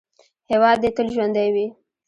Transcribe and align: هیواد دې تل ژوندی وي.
هیواد 0.51 0.77
دې 0.83 0.89
تل 0.95 1.07
ژوندی 1.15 1.49
وي. 1.55 1.67